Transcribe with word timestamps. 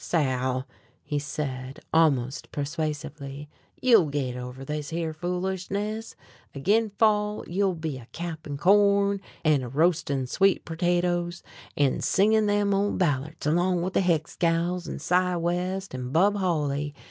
"Sal," 0.03 0.67
he 1.03 1.19
said 1.19 1.79
almost 1.93 2.51
persuasively, 2.51 3.47
"you'll 3.79 4.07
git 4.07 4.35
over 4.35 4.65
this 4.65 4.89
here 4.89 5.13
foolishness. 5.13 6.15
Ag'in' 6.55 6.89
fall 6.97 7.45
you'll 7.47 7.75
be 7.75 7.99
a 7.99 8.07
cappin 8.11 8.57
corn, 8.57 9.21
an' 9.45 9.61
a 9.61 9.69
roastin' 9.69 10.25
sweet 10.27 10.65
pertatoes, 10.65 11.43
an' 11.77 12.01
singin' 12.01 12.47
them 12.47 12.73
ole 12.73 12.93
ballarts 12.93 13.45
along 13.45 13.83
with 13.83 13.93
the 13.93 14.01
Hicks 14.01 14.35
gals, 14.35 14.87
an' 14.89 14.97
Cy 14.97 15.35
West, 15.37 15.93
an' 15.93 16.09
Bub 16.09 16.35
Holly. 16.35 16.95